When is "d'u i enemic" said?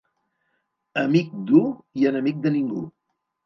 1.51-2.43